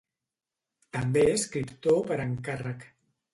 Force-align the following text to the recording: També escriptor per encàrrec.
També 0.97 1.25
escriptor 1.33 2.01
per 2.09 2.19
encàrrec. 2.25 2.89